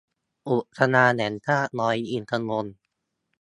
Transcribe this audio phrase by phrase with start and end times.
[0.49, 2.75] อุทยานแห่งชาติดอยอินทนนท์